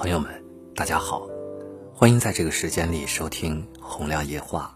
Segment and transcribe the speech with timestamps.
[0.00, 0.30] 朋友们，
[0.74, 1.28] 大家好，
[1.92, 4.74] 欢迎在这个时间里收听《洪亮夜话》。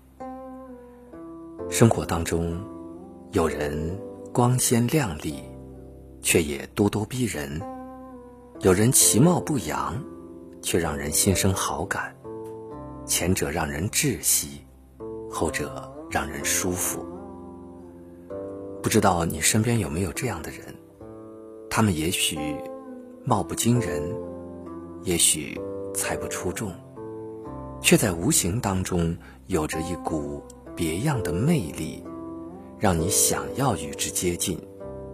[1.70, 2.62] 生活当中，
[3.32, 3.98] 有人
[4.34, 5.42] 光鲜亮丽，
[6.20, 7.58] 却也咄咄逼人；
[8.60, 9.98] 有人其貌不扬，
[10.60, 12.14] 却让人心生好感。
[13.06, 14.60] 前者让人窒息，
[15.30, 17.02] 后者让人舒服。
[18.82, 20.60] 不知道你身边有没有这样的人？
[21.70, 22.36] 他们也许
[23.24, 24.02] 貌不惊人，
[25.04, 25.60] 也许
[25.94, 26.72] 才不出众，
[27.80, 30.42] 却在无形当中有着一股
[30.74, 32.02] 别样的魅力，
[32.78, 34.58] 让你想要与之接近，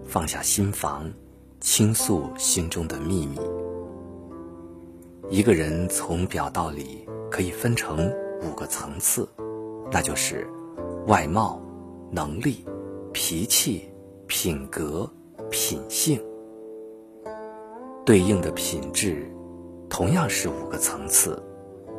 [0.04, 1.12] 放下心防，
[1.60, 3.38] 倾诉心中的秘密。
[5.28, 8.10] 一个人从表到里可以分成
[8.42, 9.28] 五个层次，
[9.90, 10.48] 那就是
[11.06, 11.60] 外貌、
[12.10, 12.64] 能力。
[13.12, 13.88] 脾气、
[14.28, 15.10] 品格、
[15.50, 16.22] 品性，
[18.06, 19.28] 对应的品质，
[19.90, 21.42] 同样是五个层次：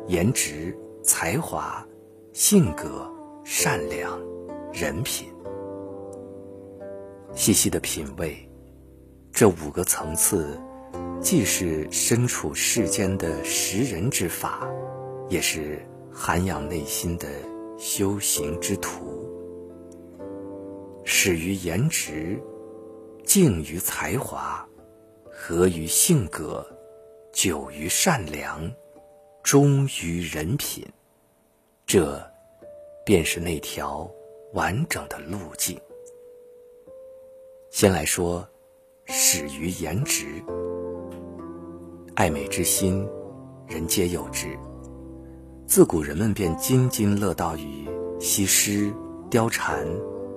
[0.08, 1.86] 颜值、才华、
[2.32, 3.06] 性格、
[3.44, 4.18] 善良、
[4.72, 5.28] 人品。
[7.34, 8.34] 细细的品味，
[9.30, 10.58] 这五个层次，
[11.20, 14.66] 既是身处世间的识人之法，
[15.28, 15.78] 也是
[16.10, 17.28] 涵养内心的
[17.78, 19.22] 修行之途。
[21.04, 22.42] 始于颜值，
[23.22, 24.66] 敬于才华，
[25.30, 26.66] 合于性格，
[27.32, 28.70] 久于善良，
[29.42, 30.86] 忠于人品，
[31.86, 32.22] 这
[33.06, 34.08] 便是那条
[34.52, 35.80] 完整的路径。
[37.70, 38.46] 先来说，
[39.06, 40.26] 始于颜值。
[42.14, 43.08] 爱美之心，
[43.66, 44.56] 人皆有之。
[45.66, 47.88] 自古人们便津津乐道于
[48.20, 48.92] 西施、
[49.30, 49.86] 貂蝉。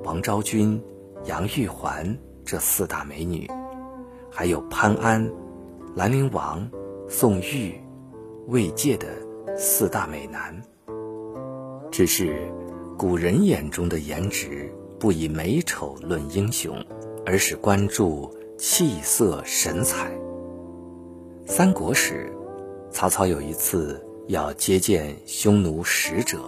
[0.06, 0.82] 王昭君、
[1.26, 3.50] 杨玉环这四大美女，
[4.32, 5.30] 还有潘安、
[5.96, 6.70] 兰陵王、
[7.08, 7.80] 宋玉、
[8.48, 9.08] 魏玠的
[9.56, 10.60] 四大美男。
[11.92, 12.52] 只是
[12.98, 16.76] 古人眼中的颜值，不以美丑论英雄，
[17.26, 20.12] 而是关注气色神采。
[21.46, 22.34] 三国时，
[22.90, 26.40] 曹操有一次要接见匈奴使者，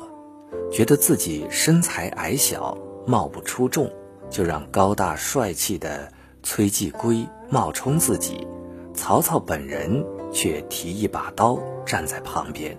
[0.72, 2.78] 觉得自己身材矮小。
[3.06, 3.90] 貌不出众，
[4.30, 6.12] 就让高大帅气的
[6.44, 8.46] 崔季圭冒充自己。
[8.94, 12.78] 曹操本人却提一把刀站在旁边。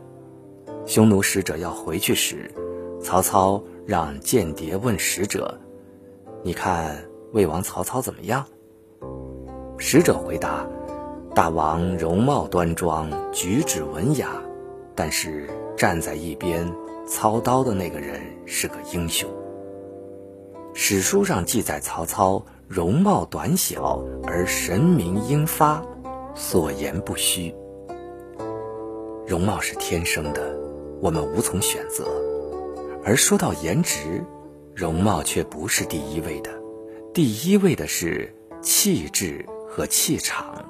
[0.87, 2.51] 匈奴使者要回去时，
[3.03, 5.59] 曹操让间谍问使者
[6.43, 6.97] ：“你看
[7.33, 8.45] 魏王曹操怎么样？”
[9.77, 10.67] 使者回答
[11.35, 14.43] ：“大王容貌端庄，举止文雅，
[14.95, 16.67] 但是站在一边
[17.07, 19.29] 操刀的那个人是个英雄。”
[20.75, 25.83] 史书上记载，曹操容貌短小而神明英发，
[26.39, 27.53] 所言不虚。
[29.27, 30.57] 容貌是天生的，
[31.03, 32.05] 我们无从选择；
[33.05, 34.25] 而说到颜值，
[34.73, 36.51] 容貌却不是第一位的，
[37.13, 38.33] 第一位的是
[38.63, 40.65] 气质和气场。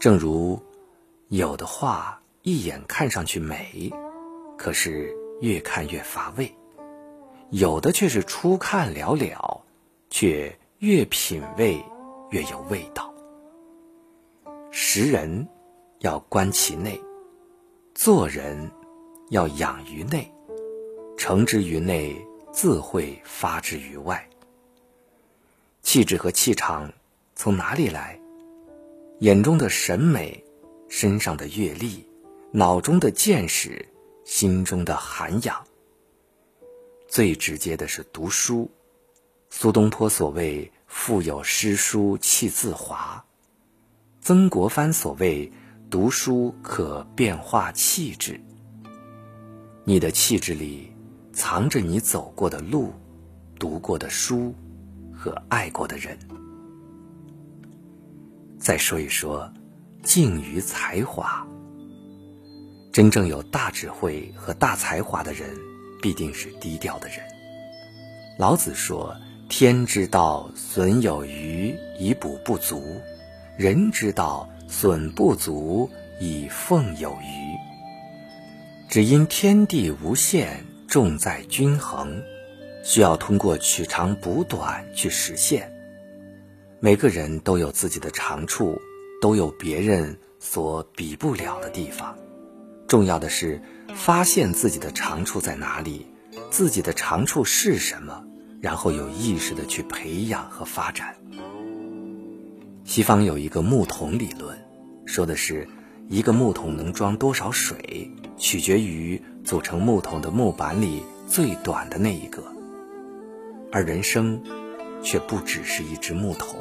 [0.00, 0.60] 正如
[1.28, 3.92] 有的画一眼看上去美，
[4.58, 6.52] 可是越看越乏味。
[7.50, 9.62] 有的却是初看了了，
[10.10, 11.80] 却越品味
[12.30, 13.11] 越有味道。
[14.74, 15.46] 识人
[15.98, 16.98] 要观其内，
[17.94, 18.70] 做人
[19.28, 20.32] 要养于内，
[21.18, 22.16] 诚之于内，
[22.54, 24.26] 自会发之于外。
[25.82, 26.90] 气质和气场
[27.36, 28.18] 从哪里来？
[29.20, 30.42] 眼中的审美，
[30.88, 32.08] 身上的阅历，
[32.50, 33.86] 脑中的见识，
[34.24, 35.66] 心中的涵养。
[37.06, 38.70] 最直接的是读书，
[39.50, 43.22] 苏东坡所谓“腹有诗书气自华”，
[44.24, 45.50] 曾国藩所谓
[45.90, 48.40] “读书可变化气质”。
[49.82, 50.92] 你的气质里
[51.32, 52.92] 藏着你走过的路、
[53.58, 54.54] 读过的书
[55.12, 56.16] 和爱过的人。
[58.60, 59.52] 再说一说，
[60.04, 61.44] 敬于才华。
[62.92, 65.50] 真正有大智慧和大才华的人。
[66.00, 67.18] 必定是低调的人。
[68.36, 69.14] 老子说
[69.48, 73.00] ：“天之道，损有余以补不足；
[73.62, 75.88] 人之道，损不足
[76.20, 77.52] 以奉有余。”
[78.90, 82.24] 只因天地无限，重在均衡，
[82.82, 85.72] 需要通过取长补短去实现。
[86.80, 88.82] 每个人都有自己的长处，
[89.20, 92.18] 都有别人所比不了的地方。
[92.88, 93.62] 重要的是
[93.94, 96.08] 发现自己的长处在哪里，
[96.50, 98.24] 自己的长处是什么，
[98.60, 101.14] 然后有意识的去培养和发展。
[102.84, 104.58] 西方有一个木桶理论，
[105.06, 105.68] 说的是
[106.08, 112.42] 一个木桶能装多少水，取决于组成木桶的木板里最短的那一个。
[113.70, 114.42] 而人生，
[115.02, 116.58] 却不只是一只木桶，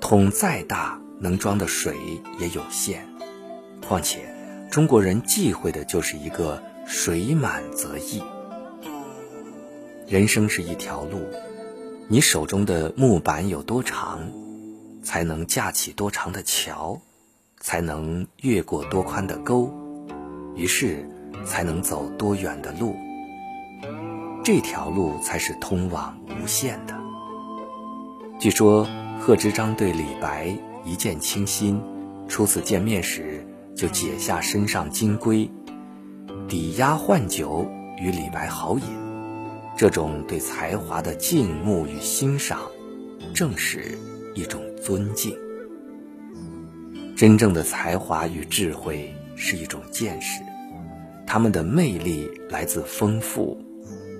[0.00, 1.96] 桶再大，能装的水
[2.38, 3.08] 也有限。
[3.84, 4.20] 况且，
[4.70, 8.22] 中国人忌讳的就是一个“水满则溢”。
[10.06, 11.22] 人生是一条路，
[12.06, 14.30] 你手中的木板有多长，
[15.02, 17.00] 才能架起多长的桥，
[17.58, 19.72] 才能越过多宽的沟，
[20.54, 21.08] 于是
[21.44, 22.96] 才能走多远的路。
[24.44, 26.98] 这条路才是通往无限的。
[28.40, 28.88] 据说
[29.20, 31.80] 贺知章对李白一见倾心，
[32.26, 33.46] 初次见面时
[33.76, 35.48] 就解下身上金龟，
[36.48, 37.64] 抵押换酒
[37.98, 38.84] 与李白豪饮。
[39.76, 42.60] 这种对才华的敬慕与欣赏，
[43.32, 43.96] 正是
[44.34, 45.38] 一种尊敬。
[47.16, 50.42] 真正的才华与智慧是一种见识，
[51.26, 53.56] 他们的魅力来自丰富、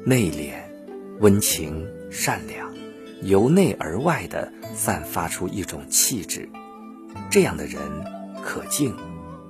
[0.06, 0.52] 内敛、
[1.18, 2.72] 温情、善良，
[3.22, 6.48] 由内而外的散发出一种气质。
[7.28, 7.80] 这样的人
[8.42, 8.94] 可敬、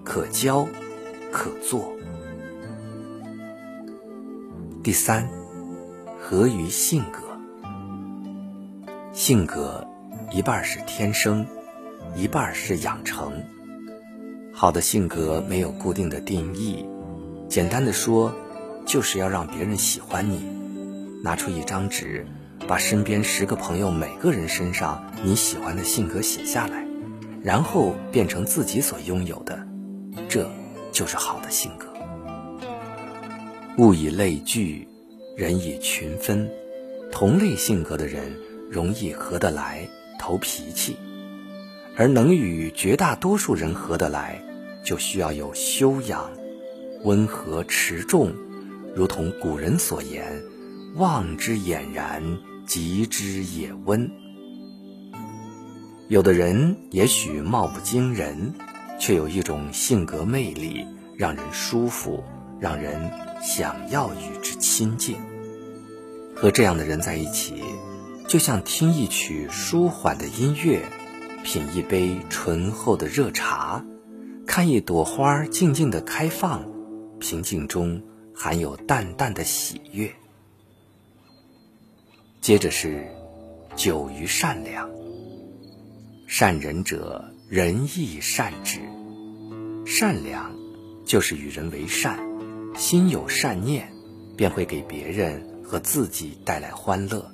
[0.02, 0.66] 可交、
[1.30, 1.92] 可做。
[4.82, 5.28] 第三。
[6.24, 7.20] 合于性格，
[9.12, 9.86] 性格
[10.34, 11.46] 一半是天生，
[12.16, 13.44] 一半是养成。
[14.50, 16.86] 好的性格没有固定的定义，
[17.50, 18.34] 简单的说，
[18.86, 20.42] 就是要让别人喜欢你。
[21.22, 22.26] 拿出一张纸，
[22.66, 26.86] 把身边十个朋友每个人身上你喜欢的性格写下来，
[27.42, 29.66] 然后变成自己所拥有的，
[30.30, 30.50] 这
[30.92, 31.86] 就是好的性格。
[33.76, 34.88] 物以类聚。
[35.34, 36.50] 人以群分，
[37.10, 38.36] 同类性格的人
[38.70, 39.88] 容易合得来、
[40.22, 40.96] 投脾气，
[41.96, 44.40] 而能与绝大多数人合得来，
[44.84, 46.30] 就需要有修养、
[47.02, 48.32] 温和持重，
[48.94, 50.40] 如同古人所言
[50.94, 52.22] ：“望之俨然，
[52.64, 54.08] 极之也温。”
[56.06, 58.54] 有的人也许貌不惊人，
[59.00, 60.86] 却有一种性格魅力，
[61.18, 62.22] 让人舒服，
[62.60, 63.10] 让人。
[63.44, 65.16] 想要与之亲近，
[66.32, 67.60] 和这样的人在一起，
[68.32, 70.86] 就像听一曲舒缓的音乐，
[71.44, 73.84] 品一杯醇厚的热茶，
[74.46, 76.66] 看一朵花静静的开放，
[77.20, 78.02] 平静中
[78.34, 80.10] 含有淡淡的喜悦。
[82.40, 83.06] 接着是
[83.76, 84.88] 久于善良，
[86.26, 88.80] 善人者，人亦善之。
[89.84, 90.56] 善良
[91.04, 92.18] 就是与人为善。
[92.78, 93.92] 心有善念，
[94.38, 97.30] 便会给别人和自己带来欢乐。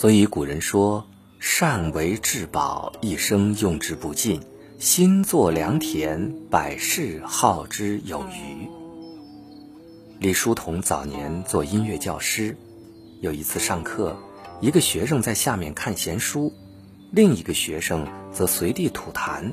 [0.00, 1.08] 所以古人说
[1.40, 4.38] ：“善为至宝，一生用之不尽；
[4.78, 8.68] 心作良田，百世耗之有余。”
[10.20, 12.56] 李叔同早年做音乐教师，
[13.20, 14.16] 有一次上课，
[14.60, 16.52] 一个学生在下面看闲书，
[17.10, 19.52] 另一个学生则随地吐痰。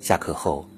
[0.00, 0.68] 下课后，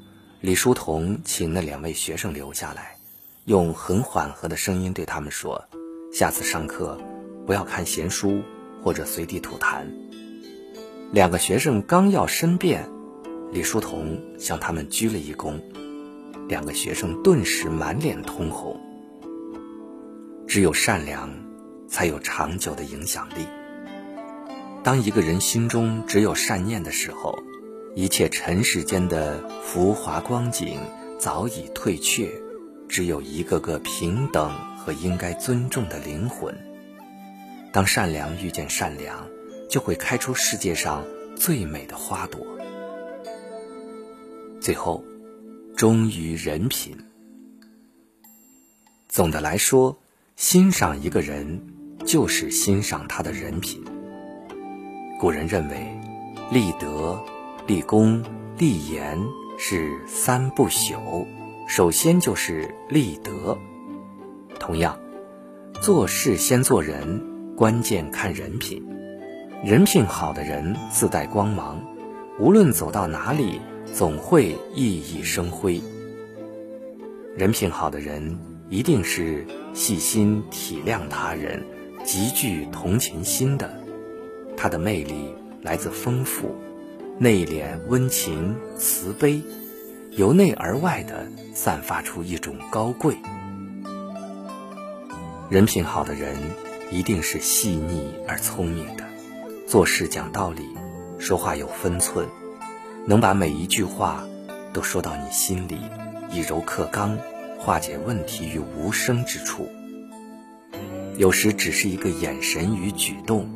[0.42, 2.98] 李叔同请那两位学生留下来。
[3.46, 5.64] 用很缓和的声音对他们说
[6.12, 7.00] ：“下次上课
[7.46, 8.42] 不要看闲书
[8.84, 9.86] 或者随地吐痰。”
[11.10, 12.88] 两个学生刚要申辩，
[13.50, 15.60] 李叔同向他们鞠了一躬，
[16.48, 18.78] 两个学生顿时满脸通红。
[20.46, 21.30] 只有善良，
[21.88, 23.46] 才有长久的影响力。
[24.82, 27.38] 当一个人心中只有善念的时候，
[27.94, 30.78] 一切尘世间的浮华光景
[31.18, 32.30] 早已退却。
[32.86, 36.54] 只有一个个平等和应该尊重的灵魂。
[37.74, 39.26] 当善良遇见善良，
[39.68, 41.04] 就会开出世界上
[41.34, 42.46] 最美的花朵。
[44.60, 45.02] 最后，
[45.76, 46.96] 忠于人品。
[49.08, 49.98] 总的来说，
[50.36, 51.60] 欣赏一个人，
[52.06, 53.82] 就是欣赏他的人品。
[55.18, 55.98] 古人认为，
[56.52, 57.20] 立德、
[57.66, 58.22] 立功、
[58.56, 59.20] 立言
[59.58, 61.26] 是三不朽。
[61.66, 63.58] 首先就是立德。
[64.60, 64.96] 同样，
[65.82, 68.84] 做事先做人，关键看人品。
[69.64, 71.80] 人品好的人自带光芒，
[72.38, 73.60] 无论走到哪里，
[73.92, 75.80] 总会熠熠生辉。
[77.36, 81.64] 人品好的人一定是细心体谅他人，
[82.04, 83.72] 极具同情心的。
[84.56, 85.32] 他的魅力
[85.62, 86.54] 来自丰富、
[87.18, 89.40] 内敛、温情、慈悲。
[90.16, 93.16] 由内而外的散发出一种高贵。
[95.50, 96.36] 人品好的人
[96.94, 99.04] 一定是细腻而聪明的，
[99.66, 100.62] 做事讲道理，
[101.18, 102.28] 说话有分寸，
[103.04, 104.24] 能把每一句话
[104.72, 105.76] 都说到你心里，
[106.30, 107.18] 以柔克刚，
[107.58, 109.68] 化解问题于无声之处。
[111.16, 113.50] 有时只是一个眼神与举动，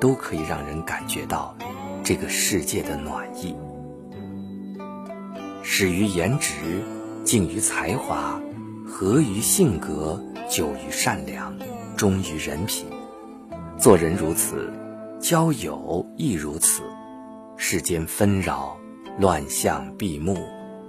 [0.00, 1.56] 都可以让人感觉到
[2.02, 3.54] 这个世界的暖意。
[5.62, 6.82] 始于颜值，
[7.22, 8.42] 敬于才华，
[8.84, 10.20] 合于性格，
[10.50, 11.56] 久于善良，
[12.02, 12.84] 忠于人品。
[13.78, 14.68] 做人如此，
[15.20, 16.82] 交友亦如此。
[17.56, 18.76] 世间纷扰，
[19.20, 20.36] 乱象闭目，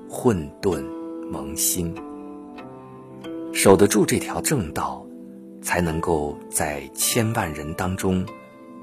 [0.10, 0.84] 混沌
[1.30, 1.94] 蒙心。
[3.54, 5.06] 守得住这条正道，
[5.62, 8.26] 才能够在千万人当中，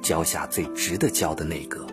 [0.00, 1.84] 交下最值得交的那个；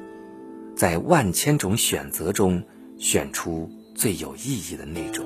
[0.76, 2.62] 在万千种选择中，
[3.00, 5.26] 选出最有意义的那种。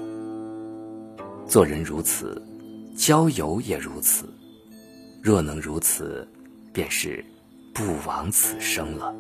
[1.46, 2.42] 做人如此，
[2.96, 4.26] 交友也如此。
[5.22, 6.28] 若能如此，
[6.74, 7.24] 便是
[7.74, 9.14] 不枉此生了。